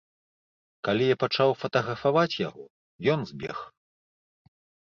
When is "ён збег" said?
3.17-3.57